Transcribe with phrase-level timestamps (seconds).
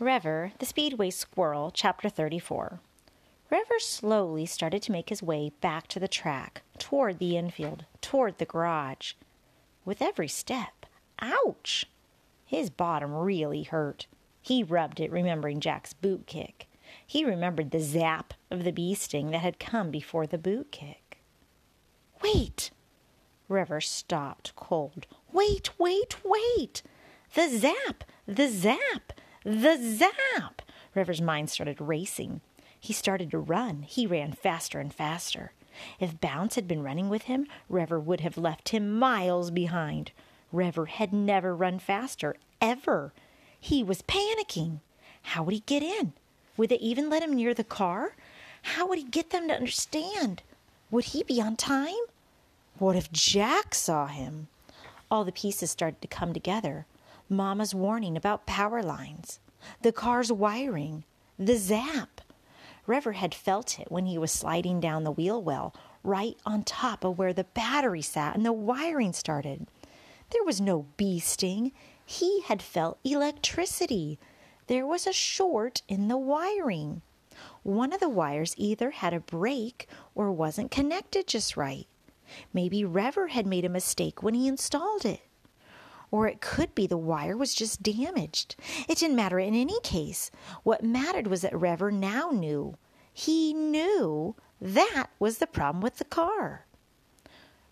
[0.00, 2.78] Revver, the Speedway Squirrel, Chapter 34.
[3.50, 8.38] Revver slowly started to make his way back to the track, toward the infield, toward
[8.38, 9.14] the garage.
[9.84, 10.86] With every step,
[11.20, 11.86] ouch!
[12.44, 14.06] His bottom really hurt.
[14.40, 16.68] He rubbed it, remembering Jack's boot kick.
[17.04, 21.18] He remembered the zap of the bee sting that had come before the boot kick.
[22.22, 22.70] Wait!
[23.50, 25.08] Revver stopped cold.
[25.32, 26.82] Wait, wait, wait!
[27.34, 28.04] The zap!
[28.26, 29.07] The zap!
[29.44, 30.62] The zap!
[30.94, 32.40] Revver's mind started racing.
[32.78, 33.82] He started to run.
[33.82, 35.52] He ran faster and faster.
[36.00, 40.10] If Bounce had been running with him, Revver would have left him miles behind.
[40.52, 43.12] Revver had never run faster, ever.
[43.60, 44.80] He was panicking.
[45.22, 46.14] How would he get in?
[46.56, 48.16] Would they even let him near the car?
[48.62, 50.42] How would he get them to understand?
[50.90, 51.94] Would he be on time?
[52.78, 54.48] What if Jack saw him?
[55.10, 56.86] All the pieces started to come together.
[57.28, 59.40] Mama's warning about power lines,
[59.82, 61.04] the car's wiring,
[61.38, 62.20] the zap.
[62.86, 67.04] Revver had felt it when he was sliding down the wheel well, right on top
[67.04, 69.66] of where the battery sat and the wiring started.
[70.30, 71.72] There was no bee sting.
[72.04, 74.18] He had felt electricity.
[74.66, 77.02] There was a short in the wiring.
[77.62, 81.86] One of the wires either had a break or wasn't connected just right.
[82.54, 85.20] Maybe Revver had made a mistake when he installed it.
[86.10, 88.56] Or it could be the wire was just damaged.
[88.88, 90.30] It didn't matter in any case.
[90.62, 92.76] What mattered was that Revver now knew.
[93.12, 96.66] He knew that was the problem with the car.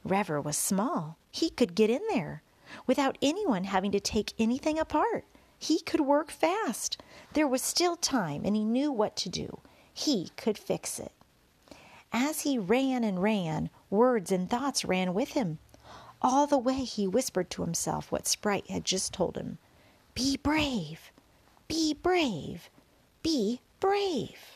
[0.07, 1.19] Revver was small.
[1.31, 2.43] He could get in there
[2.87, 5.25] without anyone having to take anything apart.
[5.59, 7.01] He could work fast.
[7.33, 9.61] There was still time, and he knew what to do.
[9.93, 11.13] He could fix it.
[12.13, 15.59] As he ran and ran, words and thoughts ran with him.
[16.29, 19.59] All the way he whispered to himself what Sprite had just told him.
[20.13, 21.13] Be brave,
[21.69, 22.69] be brave,
[23.23, 24.56] be brave.